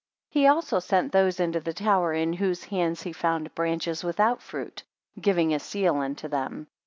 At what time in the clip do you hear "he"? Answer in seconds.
0.41-0.47, 3.03-3.13